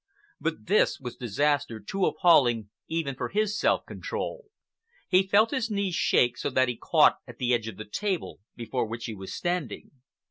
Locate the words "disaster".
1.15-1.79